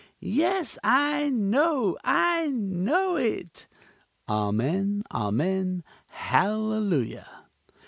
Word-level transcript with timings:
Yes, 0.19 0.79
I 0.83 1.29
know, 1.29 1.95
I 2.03 2.47
know 2.47 3.17
it. 3.17 3.67
(Amen, 4.27 5.03
amen! 5.13 5.83
hallelujah!) 6.07 7.27